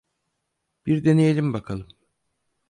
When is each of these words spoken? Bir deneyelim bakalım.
Bir 0.85 1.05
deneyelim 1.05 1.53
bakalım. 1.53 1.87